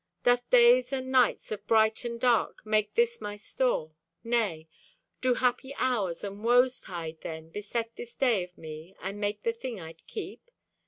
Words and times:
Doth 0.23 0.49
days 0.49 0.91
and 0.91 1.11
nights 1.11 1.51
Of 1.51 1.67
bright 1.67 2.03
and 2.05 2.19
dark 2.19 2.65
make 2.65 2.95
this 2.95 3.21
my 3.21 3.35
store? 3.35 3.93
Nay. 4.23 4.67
Do 5.21 5.35
happy 5.35 5.75
hours 5.77 6.23
and 6.23 6.43
woes 6.43 6.81
tide, 6.81 7.21
then, 7.21 7.49
Beset 7.51 7.95
this 7.95 8.15
day 8.15 8.43
of 8.43 8.57
me 8.57 8.95
and 8.99 9.19
make 9.21 9.43
the 9.43 9.53
thing 9.53 9.79
I'd 9.79 10.03
keep? 10.07 10.49